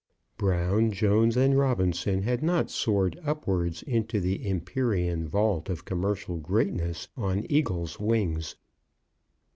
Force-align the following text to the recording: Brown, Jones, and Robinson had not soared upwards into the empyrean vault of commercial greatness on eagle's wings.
Brown, 0.35 0.91
Jones, 0.91 1.37
and 1.37 1.55
Robinson 1.55 2.23
had 2.23 2.41
not 2.41 2.71
soared 2.71 3.19
upwards 3.23 3.83
into 3.83 4.19
the 4.19 4.49
empyrean 4.49 5.27
vault 5.27 5.69
of 5.69 5.85
commercial 5.85 6.37
greatness 6.37 7.07
on 7.15 7.45
eagle's 7.51 7.99
wings. 7.99 8.55